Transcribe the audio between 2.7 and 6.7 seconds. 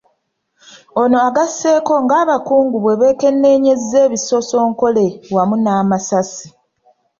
bwe beekenneenyezza ebisosonkole wamu n’amasasi.